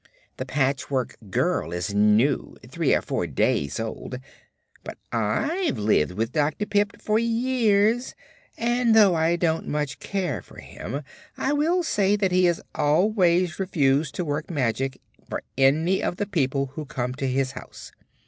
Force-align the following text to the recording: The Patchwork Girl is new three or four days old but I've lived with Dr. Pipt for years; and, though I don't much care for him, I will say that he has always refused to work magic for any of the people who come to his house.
The 0.37 0.47
Patchwork 0.47 1.15
Girl 1.29 1.71
is 1.71 1.93
new 1.93 2.57
three 2.67 2.91
or 2.95 3.03
four 3.03 3.27
days 3.27 3.79
old 3.79 4.17
but 4.83 4.97
I've 5.11 5.77
lived 5.77 6.13
with 6.13 6.31
Dr. 6.31 6.65
Pipt 6.65 6.99
for 6.99 7.19
years; 7.19 8.15
and, 8.57 8.95
though 8.95 9.13
I 9.13 9.35
don't 9.35 9.67
much 9.67 9.99
care 9.99 10.41
for 10.41 10.57
him, 10.57 11.03
I 11.37 11.53
will 11.53 11.83
say 11.83 12.15
that 12.15 12.31
he 12.31 12.45
has 12.45 12.63
always 12.73 13.59
refused 13.59 14.15
to 14.15 14.25
work 14.25 14.49
magic 14.49 14.99
for 15.29 15.43
any 15.55 16.01
of 16.01 16.15
the 16.15 16.25
people 16.25 16.71
who 16.73 16.85
come 16.85 17.13
to 17.13 17.27
his 17.27 17.51
house. 17.51 17.91